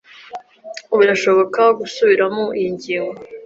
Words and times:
Birashoboka 0.99 1.61
gusubiramo 1.79 2.43
iyi 2.59 2.69
ngingo? 2.75 3.13